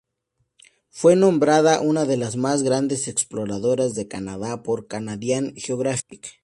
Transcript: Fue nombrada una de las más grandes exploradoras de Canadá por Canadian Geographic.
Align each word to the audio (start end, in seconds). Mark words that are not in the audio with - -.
Fue 0.89 1.15
nombrada 1.15 1.79
una 1.79 2.05
de 2.05 2.17
las 2.17 2.35
más 2.35 2.63
grandes 2.63 3.07
exploradoras 3.07 3.93
de 3.93 4.07
Canadá 4.07 4.63
por 4.63 4.87
Canadian 4.87 5.53
Geographic. 5.55 6.39